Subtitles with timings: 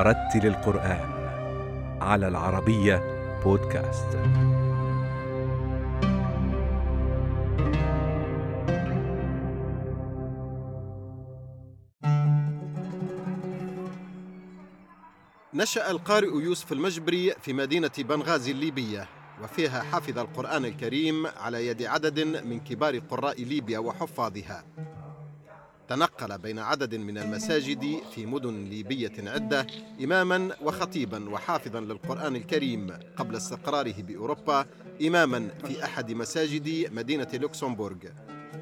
[0.00, 1.10] ورتل القرآن
[2.00, 3.02] على العربية
[3.44, 4.16] بودكاست.
[15.54, 19.08] نشأ القارئ يوسف المجبري في مدينة بنغازي الليبية
[19.42, 24.64] وفيها حفظ القرآن الكريم على يد عدد من كبار قراء ليبيا وحفاظها
[25.90, 29.66] تنقل بين عدد من المساجد في مدن ليبية عدة
[30.04, 34.66] إماما وخطيبا وحافظا للقرآن الكريم قبل استقراره بأوروبا
[35.06, 37.98] إماما في أحد مساجد مدينة لوكسمبورغ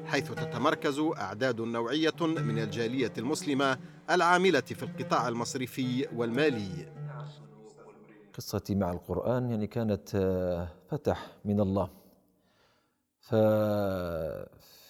[0.05, 3.77] حيث تتمركز أعداد نوعية من الجالية المسلمة
[4.09, 6.93] العاملة في القطاع المصرفي والمالي.
[8.33, 10.09] قصتي مع القرآن يعني كانت
[10.89, 11.89] فتح من الله.
[13.19, 13.35] ف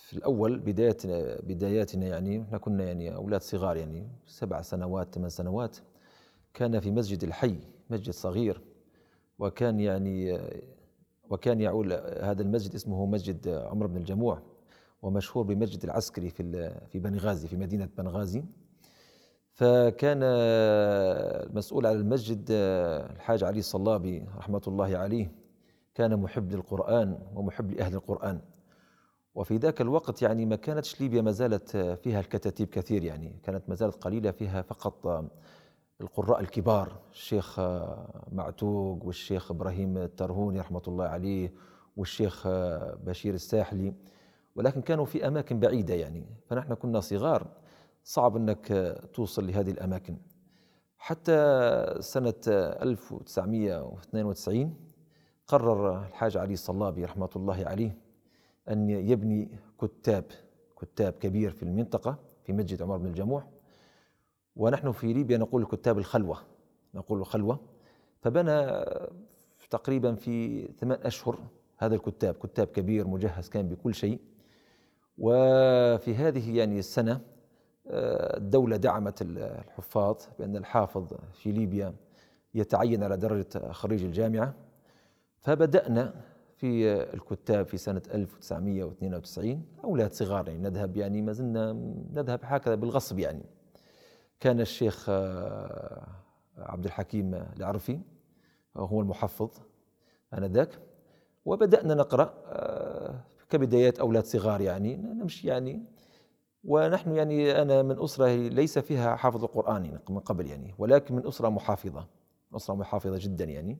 [0.09, 0.97] في الأول بداية
[1.43, 5.77] بداياتنا يعني إحنا كنا يعني أولاد صغار يعني سبع سنوات ثمان سنوات
[6.53, 7.55] كان في مسجد الحي
[7.89, 8.61] مسجد صغير
[9.39, 10.39] وكان يعني
[11.29, 14.41] وكان يعول هذا المسجد اسمه مسجد عمر بن الجموع
[15.01, 18.43] ومشهور بمسجد العسكري في في بنغازي في مدينة بنغازي
[19.53, 25.31] فكان المسؤول على المسجد الحاج علي الصلابي رحمة الله عليه
[25.95, 28.41] كان محب للقرآن ومحب لأهل القرآن.
[29.35, 33.75] وفي ذاك الوقت يعني ما كانتش ليبيا ما زالت فيها الكتاتيب كثير يعني كانت ما
[33.75, 35.25] زالت قليلة فيها فقط
[36.01, 37.59] القراء الكبار الشيخ
[38.31, 41.53] معتوق والشيخ إبراهيم الترهوني رحمة الله عليه
[41.97, 42.47] والشيخ
[43.03, 43.93] بشير الساحلي
[44.55, 47.47] ولكن كانوا في أماكن بعيدة يعني فنحن كنا صغار
[48.03, 50.17] صعب أنك توصل لهذه الأماكن.
[50.97, 54.73] حتى سنة 1992
[55.47, 57.97] قرر الحاج علي الصلابي رحمة الله عليه
[58.69, 59.49] أن يبني
[59.81, 60.25] كتاب
[60.81, 63.47] كتاب كبير في المنطقة في مسجد عمر بن الجموح.
[64.55, 66.37] ونحن في ليبيا نقول كتاب الخلوة.
[66.93, 67.59] نقول الخلوة
[68.21, 68.85] فبنى
[69.69, 71.39] تقريبا في ثمان أشهر
[71.77, 72.35] هذا الكتاب.
[72.35, 74.19] كتاب كبير مجهز كان بكل شيء.
[75.17, 77.21] وفي هذه يعني السنة
[78.37, 81.93] الدولة دعمت الحفاظ بأن الحافظ في ليبيا
[82.53, 84.53] يتعين على درجة خريج الجامعة.
[85.41, 86.13] فبدأنا
[86.59, 91.73] في الكتاب في سنة 1992 أولاد صغار يعني نذهب يعني ما زلنا
[92.13, 93.43] نذهب هكذا بالغصب يعني.
[94.39, 95.09] كان الشيخ
[96.57, 97.99] عبد الحكيم العرفي
[98.77, 99.49] هو المحفظ
[100.33, 100.79] آنذاك.
[101.45, 102.33] وبدأنا نقرأ
[103.49, 105.83] كبدايات أولاد صغار يعني نمشي يعني.
[106.63, 111.27] ونحن يعني أنا من أسرة ليس فيها حافظ القرآن يعني من قبل يعني ولكن من
[111.27, 112.07] أسرة محافظة
[112.55, 113.77] أسرة محافظة جدا يعني.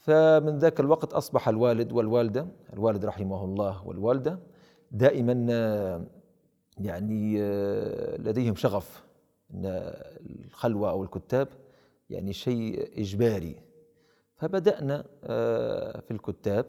[0.00, 4.38] فمن ذاك الوقت أصبح الوالد والوالدة الوالد رحمه الله والوالدة
[4.90, 5.32] دائما
[6.78, 7.42] يعني
[8.18, 9.04] لديهم شغف
[9.54, 9.92] أن
[10.46, 11.48] الخلوة أو الكتاب
[12.10, 13.56] يعني شيء إجباري.
[14.36, 15.04] فبدأنا
[16.00, 16.66] في الكتاب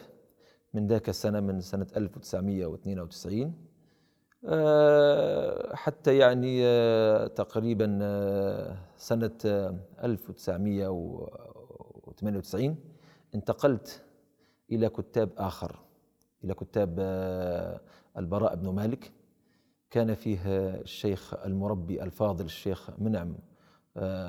[0.73, 3.53] من ذاك السنة من سنة 1992
[5.73, 6.61] حتى يعني
[7.29, 7.87] تقريبا
[8.97, 9.31] سنة
[10.03, 12.75] 1998
[13.35, 14.03] انتقلت
[14.71, 15.79] إلى كتاب آخر
[16.43, 16.99] إلى كتاب
[18.17, 19.11] البراء بن مالك.
[19.89, 20.39] كان فيه
[20.75, 23.35] الشيخ المربي الفاضل الشيخ منعم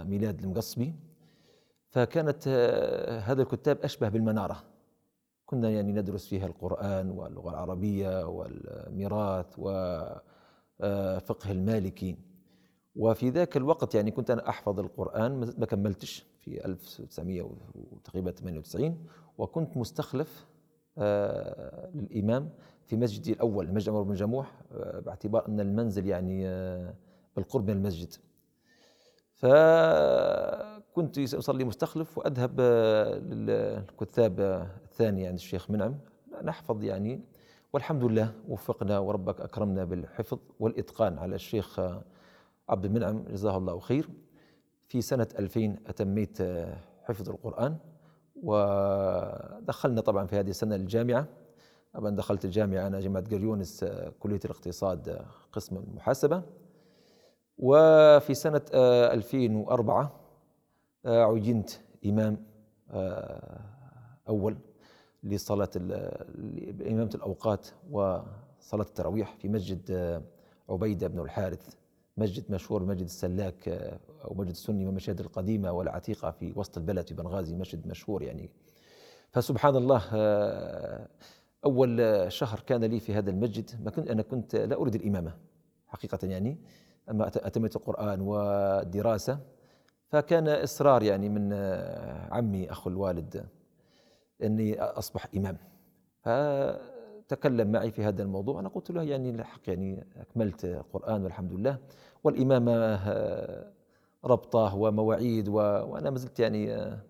[0.09, 0.95] ميلاد المقصبي.
[1.91, 2.49] فكانت
[3.25, 4.63] هذا الكتاب أشبه بالمنارة.
[5.47, 12.17] كنا يعني ندرس فيها القرآن واللغة العربية والميراث وفقه المالكي
[12.97, 16.32] وفي ذاك الوقت يعني كنت أنا أحفظ القرآن ما كملتش.
[16.43, 19.07] في 1998
[19.39, 20.47] وكنت مستخلف
[21.95, 22.51] للإمام
[22.87, 24.61] في مسجدي الأول مسجد عمر بن جموح
[25.05, 26.45] باعتبار أن المنزل يعني
[27.37, 28.13] بالقرب من المسجد.
[29.35, 32.61] فكنت أصلي مستخلف وأذهب
[33.21, 34.41] للكتاب
[34.85, 35.99] الثاني عند الشيخ منعم.
[36.43, 37.21] نحفظ يعني
[37.73, 41.81] والحمد لله وفقنا وربك أكرمنا بالحفظ والإتقان على الشيخ
[42.69, 43.25] عبد المنعم.
[43.25, 44.09] جزاه الله خير.
[44.93, 46.43] في سنة 2000 أتميت
[47.05, 47.77] حفظ القرآن
[48.43, 51.27] ودخلنا طبعا في هذه السنة الجامعة.
[51.95, 53.85] طبعا دخلت الجامعة أنا جامعة قريونس
[54.21, 56.43] كلية الاقتصاد قسم المحاسبة.
[57.59, 60.21] وفي سنة 2004
[61.07, 61.71] عينت
[62.07, 62.47] إمام
[64.29, 64.57] أول
[65.23, 65.71] لصلاة
[66.87, 69.91] إمامة الأوقات وصلاة التراويح في مسجد
[70.69, 71.82] عبيدة بن الحارث.
[72.17, 73.69] مسجد مشهور مسجد السلاك
[74.25, 78.51] أو مسجد السني من المشاهد القديمة والعتيقة في وسط البلد في بنغازي مسجد مشهور يعني.
[79.31, 80.03] فسبحان الله
[81.65, 85.35] أول شهر كان لي في هذا المسجد ما كنت أنا كنت لا أريد الإمامة
[85.87, 86.59] حقيقة يعني
[87.11, 89.39] أما أتميت القرآن والدراسة
[90.09, 93.47] فكان إصرار يعني من آه، عمي أخو الوالد
[94.43, 95.59] أني أصبح إمام.
[97.23, 98.61] فتكلم معي في هذا الموضوع.
[98.61, 101.79] أنا قلت له يعني الحق يعني أكملت قرآن والحمد لله
[102.25, 102.97] والإمامة
[104.25, 105.49] ربطة ومواعيد.
[105.49, 107.01] وأنا ما زلت يعني آه،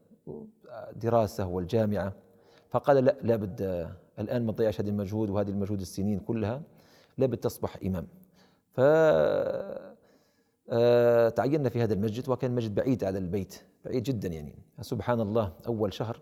[0.97, 2.13] دراسة والجامعة.
[2.71, 3.89] فقال لا لابد
[4.19, 6.63] الآن ما تضيعش هذا المجهود وهذه المجهود السنين كلها
[7.19, 8.07] لابد تصبح إمام.
[8.73, 8.81] ف
[10.71, 14.55] آه، تعيننا في هذا المسجد وكان مسجد بعيد على البيت بعيد جدا يعني.
[14.81, 16.21] سبحان الله أول شهر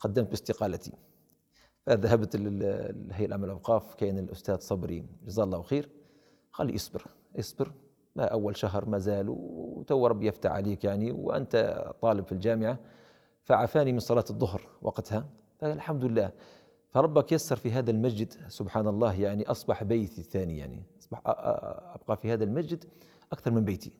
[0.00, 0.92] قدمت باستقالتي.
[1.88, 5.04] فذهبت للهيئة العامة للأوقاف كان الأستاذ صبري.
[5.26, 5.88] جزاه الله خير.
[6.52, 7.06] قال لي اصبر
[7.38, 7.72] اصبر.
[8.16, 12.78] ما أول شهر ما زال وتو ربي يفتح عليك يعني وأنت طالب في الجامعة
[13.44, 15.28] فعفاني من صلاة الظهر وقتها.
[15.58, 16.32] فالحمد لله.
[16.90, 20.82] فربك يسر في هذا المسجد سبحان الله يعني أصبح بيتي الثاني يعني.
[21.00, 22.84] أصبح أبقى في هذا المسجد
[23.32, 23.92] أكثر من بيتي.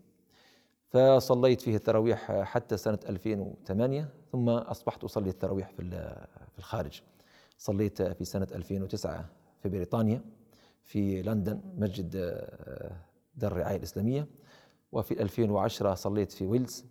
[0.89, 7.03] فصليت فيه التراويح حتى سنة 2008 ثم أصبحت أصلي التراويح في الخارج.
[7.59, 9.29] صليت في سنة 2009
[9.63, 10.23] في بريطانيا
[10.83, 12.11] في لندن مسجد
[13.35, 14.27] دار الرعاية الإسلامية
[14.93, 16.85] وفي 2010 صليت في ويلز.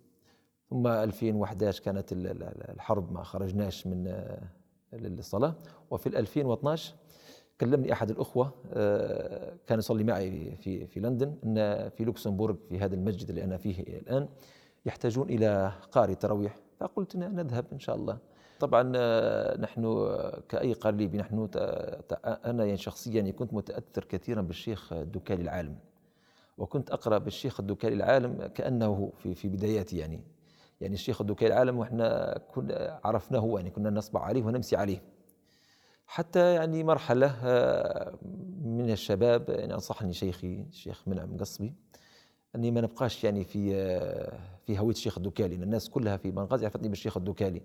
[0.70, 4.26] ثم 2011 كانت الحرب ما خرجناش من
[4.92, 5.54] للصلاة.
[5.90, 6.94] وفي 2012
[7.60, 12.94] كلمني أحد الأخوة آه، كان يصلي معي في في لندن إن في لوكسمبورغ في هذا
[12.94, 14.28] المسجد اللي أنا فيه الآن
[14.86, 16.56] يحتاجون إلى قارئ تراويح.
[16.80, 18.18] فقلت نذهب إن شاء الله.
[18.60, 20.08] طبعا آه، نحن
[20.48, 21.48] كأي قريب نحن
[22.24, 25.78] أنا يعني شخصيا كنت متأثر كثيرا بالشيخ الدكالي العالم.
[26.58, 30.20] وكنت أقرأ بالشيخ الدكالي العالم كأنه في في بداياتي يعني.
[30.80, 35.02] يعني الشيخ الدكالي العالم وإحنا كنا عرفناه يعني كنا نصبع عليه ونمسي عليه.
[36.06, 38.18] حتى يعني مرحلة آه،
[38.64, 41.74] من الشباب يعني أنصحني شيخي الشيخ منعم قصبي
[42.54, 46.88] أني ما نبقاش يعني في آه، في هوية الشيخ الدكالي الناس كلها في بنغازي عرفتني
[46.88, 47.62] بالشيخ الدكالي.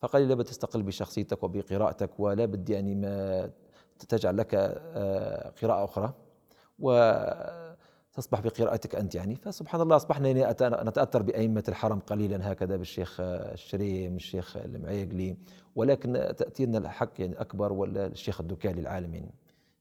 [0.00, 3.50] فقال لي لابد تستقل بشخصيتك وبقراءتك ولا بد يعني ما
[4.08, 6.14] تجعل لك آه، قراءة أخرى
[6.78, 7.12] و
[8.12, 9.36] تصبح بقراءتك أنت يعني.
[9.36, 10.54] فسبحان الله أصبحنا يعني
[10.88, 15.36] نتأثر بأئمة الحرم قليلا هكذا بالشيخ الشريم الشيخ المعيقلي.
[15.76, 19.34] ولكن تأتينا الحق يعني أكبر ولا الشيخ الدكالي العالم يعني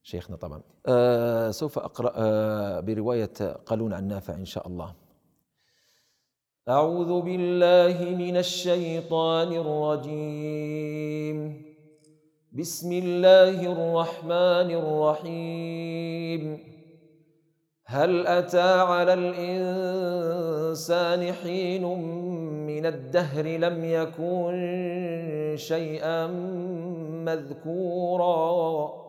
[0.03, 0.61] شيخنا طبعا.
[0.87, 3.33] آه سوف أقرأ آه برواية
[3.65, 4.93] قالون عن نافع إن شاء الله.
[6.67, 11.61] أعوذ بالله من الشيطان الرجيم.
[12.51, 16.59] بسم الله الرحمن الرحيم.
[17.85, 21.83] هل أتى على الإنسان حين
[22.67, 24.53] من الدهر لم يكن
[25.57, 26.27] شيئا
[27.25, 29.08] مذكورا؟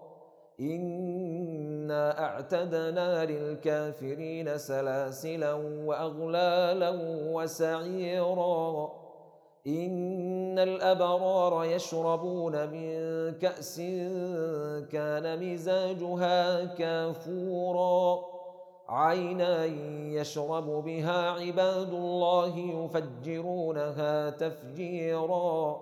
[0.61, 5.53] إنا أعتدنا للكافرين سلاسلا
[5.85, 6.89] وأغلالا
[7.33, 8.91] وسعيرا
[9.67, 12.97] إن الأبرار يشربون من
[13.33, 13.77] كأس
[14.91, 18.31] كان مزاجها كافوراً
[18.91, 19.65] عينا
[20.19, 25.81] يشرب بها عباد الله يفجرونها تفجيرا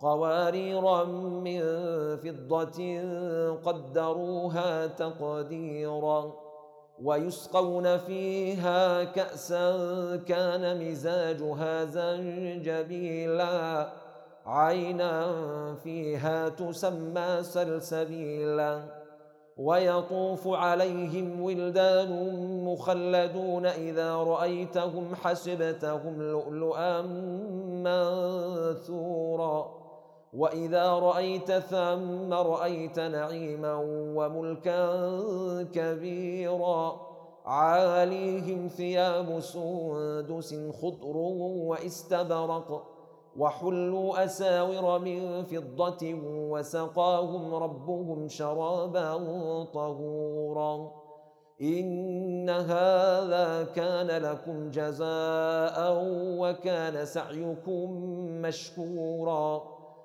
[0.00, 1.60] قوارير من
[2.16, 3.00] فضة
[3.64, 6.32] قدروها تقديرا
[7.02, 13.88] ويسقون فيها كأسا كان مزاجها زنجبيلا.
[14.46, 15.34] عينا
[15.74, 19.04] فيها تسمى سلسبيلا.
[19.56, 22.10] ويطوف عليهم ولدان
[22.64, 27.02] مخلدون إذا رأيتهم حسبتهم لؤلؤا
[28.82, 29.83] منثورا.
[30.36, 33.74] وإذا رأيت ثم رأيت نعيما
[34.16, 34.88] وملكا
[35.62, 37.00] كبيرا
[37.46, 41.16] عاليهم ثياب سندس خضر
[41.68, 42.94] واستبرق
[43.36, 49.14] وحلوا أساور من فضة وسقاهم ربهم شرابا
[49.64, 50.92] طهورا
[51.62, 56.04] إن هذا كان لكم جزاء
[56.38, 57.90] وكان سعيكم
[58.42, 59.62] مشكورا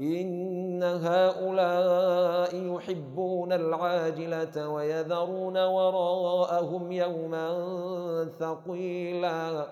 [0.00, 7.48] إن هؤلاء يحبون العاجلة ويذرون وراءهم يوما
[8.40, 9.66] ثقيلا.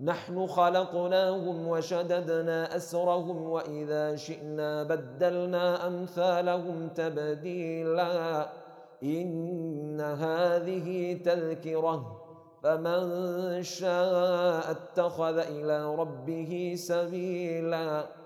[0.00, 8.46] نحن خلقناهم وشددنا أسرهم وإذا شئنا بدلنا أمثالهم تبديلا.
[9.02, 12.22] إن هذه تذكرة.
[12.62, 18.25] فمن شاء اتخذ إلى ربه سبيلا.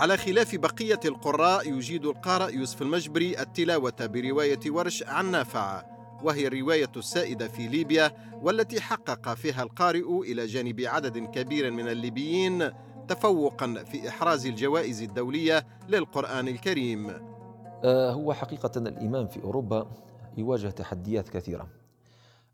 [0.00, 5.84] على خلاف بقية القراء يجيد القارئ يوسف المجبري التلاوة برواية ورش عن نافع
[6.22, 12.70] وهي الرواية السائدة في ليبيا والتي حقق فيها القارئ إلى جانب عدد كبير من الليبيين
[13.08, 17.10] تفوقا في إحراز الجوائز الدولية للقرآن الكريم.
[17.84, 19.90] آه، هو حقيقة الامام في أوروبا
[20.36, 21.68] يواجه تحديات كثيرة.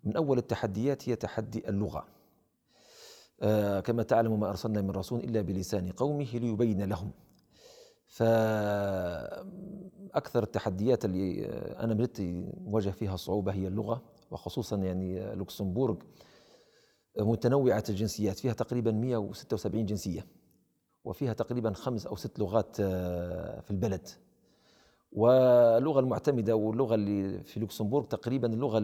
[0.04, 2.06] من أول التحديات هي تحدي اللغة.
[3.42, 7.10] آه، كما تعلم ما أرسلنا من رسول إلا بلسان قومه ليبين لهم.
[8.06, 9.42] فأكثر
[10.42, 11.46] التحديات اللي
[11.78, 12.20] أنا بدأت
[12.60, 15.96] مواجه فيها صعوبة هي اللغة وخصوصا يعني لوكسمبورغ.
[17.20, 20.26] متنوعة الجنسيات فيها تقريبا 176 جنسية
[21.04, 24.08] وفيها تقريبا خمس أو ست لغات آه، في البلد.
[25.12, 28.78] واللغة المعتمدة واللغة اللي في لوكسمبورغ تقريبا اللغة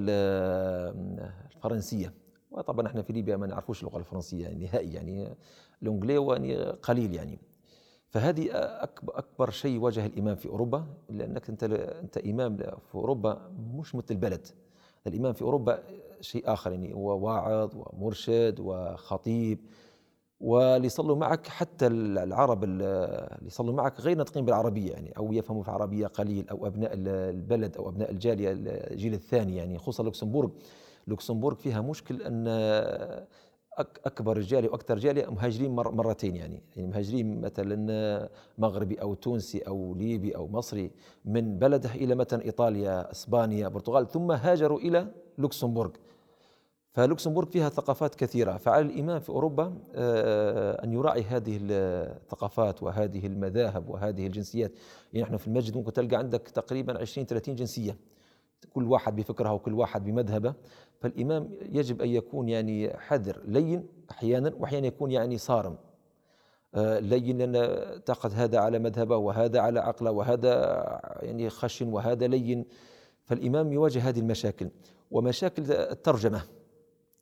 [1.55, 2.15] الفرنسية.
[2.51, 5.35] وطبعا إحنا في ليبيا ما نعرفوش اللغة الفرنسية نهائي يعني
[5.83, 7.39] الانجلي يعني قليل يعني.
[8.13, 8.49] فهذه
[9.09, 11.65] أكبر شيء واجه الإمام في أوروبا لأنك أنت
[12.03, 14.47] أنت إمام في أوروبا مش مثل البلد.
[15.07, 15.83] الإمام في أوروبا
[16.21, 19.59] شيء آخر يعني هو واعظ ومرشد وخطيب
[20.41, 25.69] واللي يصلوا معك حتى العرب اللي يصلوا معك غير ناطقين بالعربية يعني أو يفهموا في
[25.69, 30.51] العربيه قليل أو أبناء البلد أو أبناء الجالية الجيل الثاني يعني خصوصا لوكسمبورغ.
[31.07, 32.45] لوكسمبورغ فيها مشكل أن
[33.79, 36.63] أكبر جالية وأكثر جالية مهاجرين مرتين يعني.
[36.77, 40.91] يعني مهاجرين مثلا مغربي أو تونسي أو ليبي أو مصري
[41.25, 45.07] من بلده إلى مثلا إيطاليا إسبانيا البرتغال ثم هاجروا إلى
[45.39, 45.91] لوكسمبورغ.
[46.93, 48.57] فلوكسمبورغ فيها ثقافات كثيرة.
[48.57, 54.73] فعلى الإمام في أوروبا آه، أن يراعي هذه الثقافات وهذه المذاهب وهذه الجنسيات.
[55.13, 57.97] يعني نحن في المسجد ممكن تلقى عندك تقريبا 20 30 جنسية.
[58.71, 60.55] كل واحد بفكرها وكل واحد بمذهبه
[61.01, 65.77] فالإمام يجب أن يكون يعني حذر لين أحيانا وأحيانا يكون يعني صارم.
[66.75, 70.53] آه، لين لأن تأخذ هذا على مذهبه وهذا على عقله وهذا
[71.23, 72.65] يعني خشن وهذا لين.
[73.25, 74.69] فالإمام يواجه هذه المشاكل
[75.11, 76.43] ومشاكل الترجمة.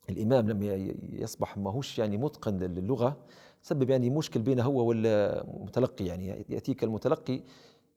[0.09, 3.17] الإمام لما يصبح ماهوش يعني متقن للغة
[3.61, 7.41] سبب يعني مشكل بينه هو والمتلقي يعني يأتيك المتلقي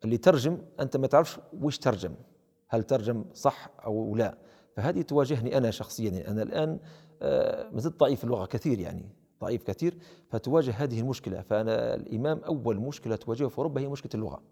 [0.05, 2.15] اللي ترجم أنت ما تعرفش وش ترجم.
[2.75, 4.38] هل ترجم صح أو لا؟
[4.76, 6.11] فهذه تواجهني أنا شخصيا.
[6.11, 6.78] يعني أنا الآن
[7.23, 9.09] آه، ما زلت ضعيف اللغة كثير يعني
[9.40, 11.40] ضعيف كثير فتواجه هذه المشكلة.
[11.40, 14.43] فأنا الإمام أول مشكلة تواجهه في أوروبا هي مشكلة اللغة.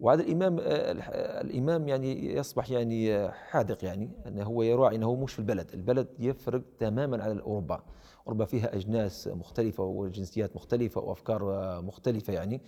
[0.00, 0.92] وهذا الإمام آه،
[1.40, 6.62] الإمام يعني يصبح يعني حاذق يعني إنه هو يراعي إنه مش في البلد، البلد يفرق
[6.78, 7.82] تماما على أوروبا،
[8.26, 11.42] أوروبا فيها أجناس مختلفة وجنسيات مختلفة وأفكار
[11.82, 12.60] مختلفة يعني.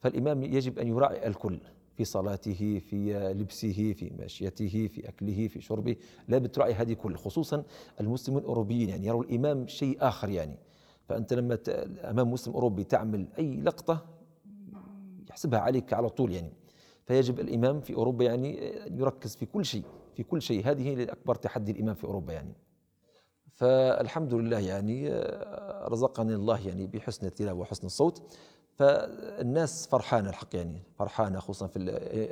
[0.00, 1.60] فالإمام يجب أن يراعي الكل.
[1.96, 5.96] في صلاته في لبسه في مشيته في أكله في شربه.
[6.28, 7.64] لا تراعي هذه كل خصوصا
[8.00, 10.56] المسلمون الأوروبيين يعني يروا الإمام شيء آخر يعني.
[11.08, 11.58] فأنت لما
[12.10, 14.06] أمام مسلم أوروبي تعمل أي لقطة
[15.30, 16.52] يحسبها عليك على طول يعني.
[17.04, 19.82] فيجب الإمام في أوروبا يعني يركز في كل شيء
[20.14, 20.70] في كل شيء.
[20.70, 22.52] هذه هي اكبر تحدي الإمام في أوروبا يعني.
[23.52, 25.08] فالحمد لله يعني
[25.88, 28.36] رزقني الله يعني بحسن التلاوة وحسن الصوت.
[28.76, 31.78] فالناس فرحانة الحق يعني فرحانة خصوصا في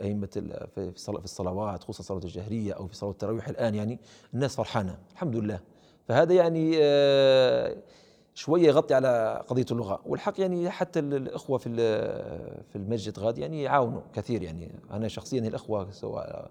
[0.02, 0.28] أئمة
[0.74, 3.48] في الصلوات خصوصا صلاة الجهرية أو في صلاة التراويح.
[3.48, 3.98] الآن يعني
[4.34, 5.60] الناس فرحانة الحمد لله.
[6.08, 7.76] فهذا يعني آه،
[8.34, 10.00] شوية يغطي على قضية اللغة.
[10.06, 11.76] والحق يعني حتى الإخوة في
[12.72, 14.42] في المسجد غاد يعني يعاونوا كثير.
[14.42, 16.50] يعني أنا شخصيا الإخوة سواء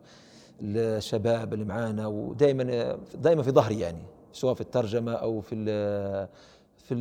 [0.62, 5.56] الشباب اللي معانا ودائما دائما في ظهري يعني سواء في الترجمة أو في
[6.84, 6.96] في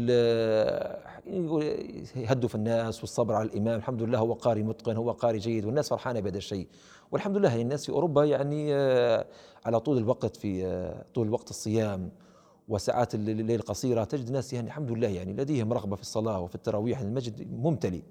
[2.17, 3.79] يهدوا في الناس والصبر على الإمام.
[3.79, 6.69] الحمد لله هو قاري متقن هو قاري جيد والناس فرحانة بهذا الشيء.
[7.13, 9.27] والحمد لله يعني الناس في أوروبا يعني آه،
[9.65, 12.11] على طول الوقت في آه، طول وقت الصيام
[12.69, 17.01] وساعات الليل القصيره تجد ناس يعني الحمد لله يعني لديهم رغبة في الصلاة وفي التراويح.
[17.01, 18.03] المسجد ممتلئ.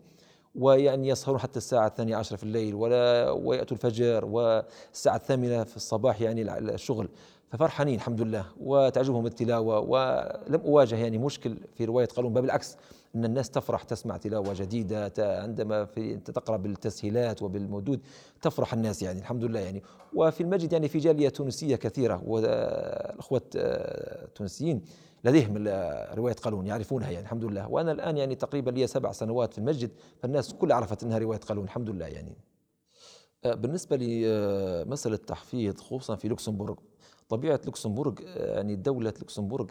[0.55, 6.21] ويعني يسهرون حتى الساعة الثانية عشرة في الليل ولا ويأتوا الفجر والساعة الثامنة في الصباح
[6.21, 7.09] يعني الشغل.
[7.51, 8.45] ففرحانين الحمد لله.
[8.59, 12.77] وتعجبهم التلاوة ولم أواجه يعني مشكل في رواية قالون بل بالعكس
[13.15, 18.01] أن الناس تفرح تسمع تلاوة جديدة عندما في تقرأ بالتسهيلات وبالمودود
[18.41, 19.83] تفرح الناس يعني الحمد لله يعني.
[20.15, 24.81] وفي المسجد يعني في جالية تونسية كثيرة والأخوة التونسيين
[25.23, 25.67] لديهم
[26.13, 27.67] رواية قالون يعرفونها يعني الحمد لله.
[27.69, 31.63] وأنا الآن يعني تقريبا لي سبع سنوات في المسجد فالناس كلها عرفت أنها رواية قالون
[31.63, 32.35] الحمد لله يعني.
[33.45, 36.75] بالنسبة لمسألة التحفيظ خصوصا في لوكسمبورغ
[37.31, 39.65] طبيعة لوكسمبورغ يعني دولة لوكسمبورغ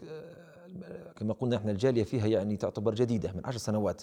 [1.15, 4.01] كما قلنا إحنا الجالية فيها يعني تعتبر جديدة من عشر سنوات.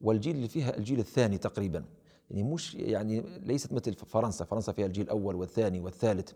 [0.00, 1.84] والجيل اللي فيها الجيل الثاني تقريبا.
[2.30, 6.30] يعني مش يعني ليست مثل فرنسا فرنسا فيها الجيل الأول والثاني والثالث.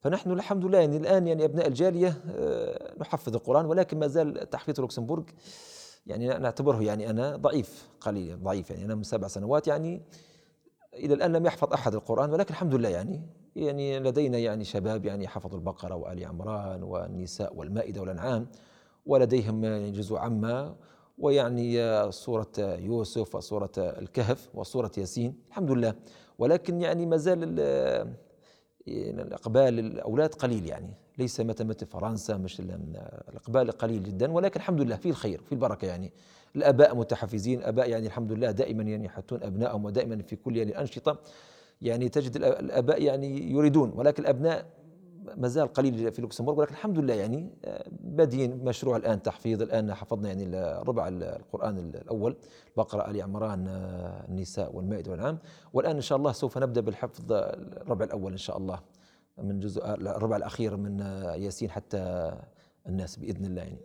[0.00, 4.80] فنحن الحمد لله يعني الآن يعني أبناء الجالية آه، نحفظ القرآن ولكن ما زال تحفيظ
[4.80, 5.24] لوكسمبورغ
[6.06, 10.02] يعني نعتبره يعني أنا ضعيف قليل ضعيف يعني أنا من سبع سنوات يعني
[10.94, 13.22] إلى الآن لم يحفظ أحد القرآن ولكن الحمد لله يعني
[13.56, 18.46] يعني لدينا يعني شباب يعني حفظوا البقرة وآل عمران والنساء والمائدة والأنعام
[19.06, 20.76] ولديهم يعني جزء عامة
[21.18, 25.94] ويعني سورة يوسف وسورة الكهف وسورة ياسين الحمد لله.
[26.38, 27.60] ولكن يعني ما زال
[28.88, 30.94] الإقبال الأولاد قليل يعني.
[31.18, 34.32] ليس مثل مثل فرنسا مش الإقبال قليل جدا.
[34.32, 36.12] ولكن الحمد لله في الخير في البركة يعني.
[36.56, 41.18] الآباء متحفزين آباء يعني الحمد لله دائما يعني يحثون أبنائهم ودائما في كل يعني الأنشطة
[41.82, 44.66] يعني تجد الآباء يعني يريدون ولكن الأبناء
[45.36, 49.94] ما زال قليل في لوكسمبورغ ولكن الحمد لله يعني آه، بادين مشروع الآن تحفيظ الآن
[49.94, 52.36] حفظنا يعني ربع القرآن الأول
[52.76, 55.38] بقرة آل عمران آه، النساء والمائدة والانعام
[55.72, 58.80] والآن إن شاء الله سوف نبدأ بالحفظ الربع الأول إن شاء الله
[59.38, 62.32] من جزء الربع الأخير من آه، ياسين حتى
[62.88, 63.78] الناس بإذن الله يعني.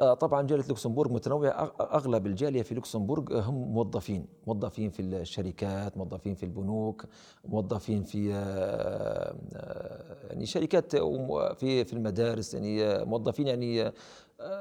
[0.00, 6.34] آه، طبعا جالية لوكسمبورغ متنوعة أغلب الجالية في لوكسمبورغ هم موظفين، موظفين في الشركات، موظفين
[6.34, 7.04] في البنوك،
[7.44, 13.92] موظفين في آه، آه، يعني شركات في في المدارس يعني موظفين يعني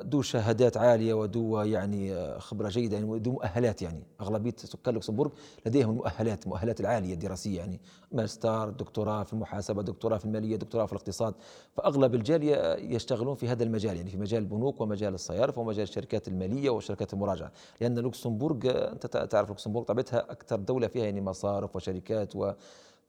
[0.10, 4.04] ذو شهادات عالية وذو يعني خبرة جيدة يعني ذو مؤهلات يعني.
[4.22, 5.32] أغلبية سكان لوكسمبورغ
[5.66, 7.80] لديهم المؤهلات المؤهلات العالية الدراسية يعني.
[8.12, 11.34] ماستر دكتوراه في المحاسبة دكتوراه في المالية دكتوراه في الاقتصاد.
[11.74, 16.70] فأغلب الجالية يشتغلون في هذا المجال يعني في مجال البنوك ومجال المصارف ومجال الشركات المالية
[16.70, 17.52] وشركات المراجعة.
[17.82, 18.58] لأن لوكسمبورغ
[18.92, 22.52] أنت تعرف لوكسمبورغ طبيعتها أكثر دولة فيها يعني مصارف وشركات و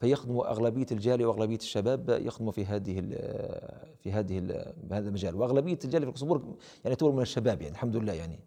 [0.01, 3.01] فيخدموا أغلبية الجالية وأغلبية الشباب يخدموا في هذه
[4.03, 4.39] في هذه
[4.93, 5.35] هذا المجال.
[5.35, 6.43] وأغلبية الجالية في لوكسمبورغ
[6.85, 8.39] يعني تعتبر من الشباب يعني الحمد لله يعني.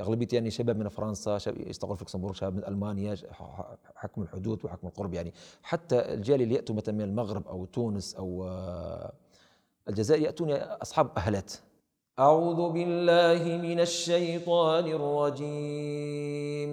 [0.00, 3.16] أغلبية يعني شباب من فرنسا شباب يشتغلوا في لوكسمبورغ شباب من ألمانيا
[3.94, 5.32] حكم الحدود وحكم القرب يعني.
[5.62, 8.48] حتى الجالية اللي يأتوا مثلا من المغرب أو تونس أو
[9.88, 11.52] الجزائر يأتون أصحاب مؤهلات.
[12.18, 16.72] أعوذ بالله من الشيطان الرجيم.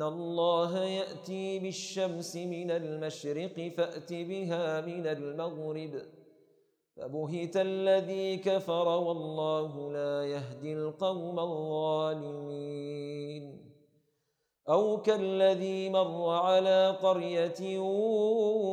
[0.00, 6.02] إن الله يأتي بالشمس من المشرق فأت بها من المغرب
[6.96, 12.90] فبهت الذي كفر والله لا يهدي القوم الظالمين
[14.68, 17.78] أو كالذي مر على قرية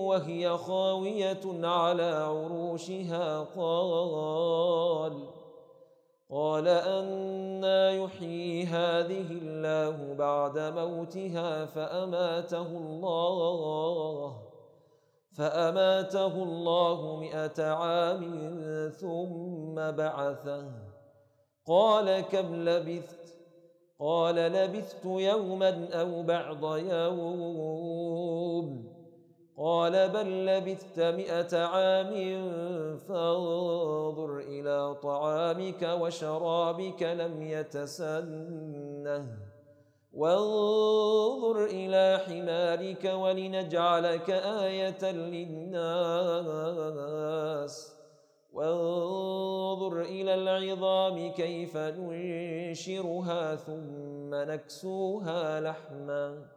[0.08, 5.37] وهي خاوية على عروشها قال
[6.32, 14.38] قال أنا يحيي هذه الله بعد موتها فأماته الله
[15.38, 18.24] فأماته الله مئة عام
[18.90, 20.72] ثم بعثه
[21.66, 23.38] قال كم لبثت؟
[24.00, 27.58] قال لبثت يوما أو بعض يوم
[29.60, 32.14] قال بل لبثت مئة عام
[32.98, 39.28] فانظر إلى طعامك وشرابك لم يتسنه.
[40.14, 45.78] وانظر إلى حمارك ولنجعلك آية للناس.
[48.54, 56.57] وانظر إلى العظام كيف ننشرها ثم نكسوها لحماً.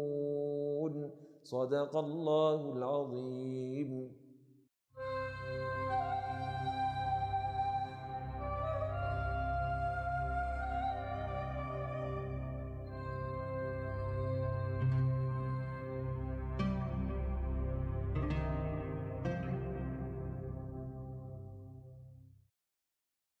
[1.43, 4.20] صدق الله العظيم.